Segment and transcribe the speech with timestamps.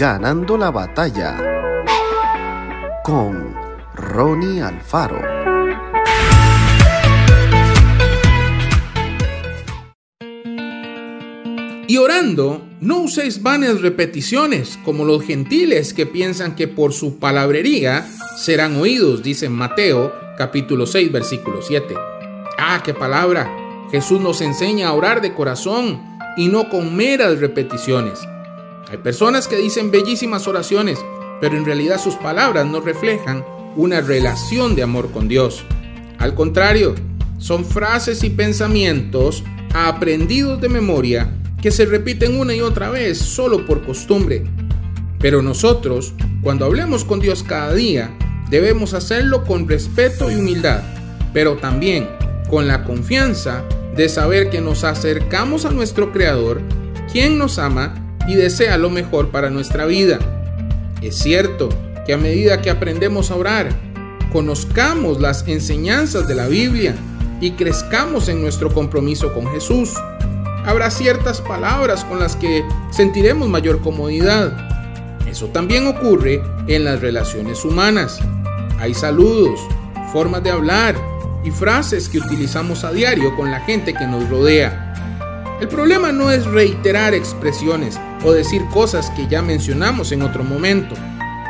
[0.00, 1.36] Ganando la batalla
[3.04, 3.54] con
[3.94, 5.20] Ronnie Alfaro.
[11.86, 18.08] Y orando, no uséis vanas repeticiones como los gentiles que piensan que por su palabrería
[18.38, 21.94] serán oídos, dice Mateo capítulo 6 versículo 7.
[22.56, 23.54] Ah, qué palabra.
[23.90, 26.00] Jesús nos enseña a orar de corazón
[26.38, 28.18] y no con meras repeticiones.
[28.90, 30.98] Hay personas que dicen bellísimas oraciones,
[31.40, 33.44] pero en realidad sus palabras no reflejan
[33.76, 35.64] una relación de amor con Dios.
[36.18, 36.96] Al contrario,
[37.38, 41.32] son frases y pensamientos aprendidos de memoria
[41.62, 44.42] que se repiten una y otra vez solo por costumbre.
[45.20, 48.10] Pero nosotros, cuando hablemos con Dios cada día,
[48.50, 50.82] debemos hacerlo con respeto y humildad,
[51.32, 52.08] pero también
[52.48, 53.62] con la confianza
[53.94, 56.60] de saber que nos acercamos a nuestro Creador,
[57.12, 60.18] quien nos ama y desea lo mejor para nuestra vida.
[61.02, 61.68] Es cierto
[62.06, 63.70] que a medida que aprendemos a orar,
[64.32, 66.94] conozcamos las enseñanzas de la Biblia
[67.40, 69.94] y crezcamos en nuestro compromiso con Jesús.
[70.64, 74.68] Habrá ciertas palabras con las que sentiremos mayor comodidad.
[75.28, 78.20] Eso también ocurre en las relaciones humanas.
[78.78, 79.60] Hay saludos,
[80.12, 80.94] formas de hablar
[81.44, 84.86] y frases que utilizamos a diario con la gente que nos rodea.
[85.60, 90.94] El problema no es reiterar expresiones o decir cosas que ya mencionamos en otro momento.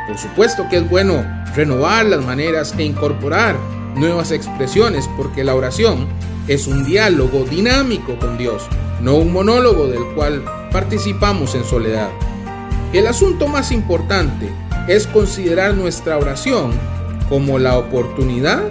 [0.07, 1.23] Por supuesto que es bueno
[1.55, 3.55] renovar las maneras e incorporar
[3.95, 6.07] nuevas expresiones porque la oración
[6.47, 8.63] es un diálogo dinámico con Dios,
[9.01, 12.09] no un monólogo del cual participamos en soledad.
[12.93, 14.49] El asunto más importante
[14.87, 16.71] es considerar nuestra oración
[17.29, 18.63] como la oportunidad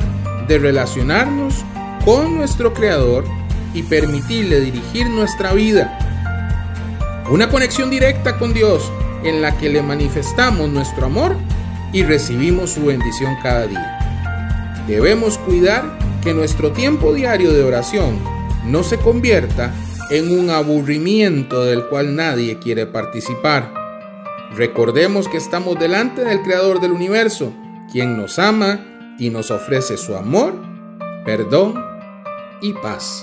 [0.47, 1.65] de relacionarnos
[2.05, 3.25] con nuestro Creador
[3.73, 6.10] y permitirle dirigir nuestra vida.
[7.31, 8.91] Una conexión directa con Dios
[9.23, 11.37] en la que le manifestamos nuestro amor
[11.93, 14.83] y recibimos su bendición cada día.
[14.89, 18.19] Debemos cuidar que nuestro tiempo diario de oración
[18.67, 19.73] no se convierta
[20.11, 23.73] en un aburrimiento del cual nadie quiere participar.
[24.57, 27.53] Recordemos que estamos delante del Creador del universo,
[27.93, 30.61] quien nos ama y nos ofrece su amor,
[31.25, 31.81] perdón
[32.61, 33.23] y paz.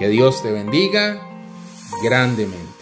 [0.00, 1.20] Que Dios te bendiga
[2.02, 2.81] grandemente.